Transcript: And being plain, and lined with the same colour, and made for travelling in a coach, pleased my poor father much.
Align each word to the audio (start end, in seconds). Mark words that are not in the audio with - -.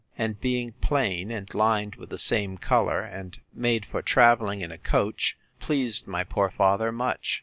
And 0.17 0.41
being 0.41 0.71
plain, 0.71 1.29
and 1.29 1.53
lined 1.53 1.93
with 1.95 2.09
the 2.09 2.17
same 2.17 2.57
colour, 2.57 3.01
and 3.01 3.39
made 3.53 3.85
for 3.85 4.01
travelling 4.01 4.61
in 4.61 4.71
a 4.71 4.79
coach, 4.79 5.37
pleased 5.59 6.07
my 6.07 6.23
poor 6.23 6.49
father 6.49 6.91
much. 6.91 7.39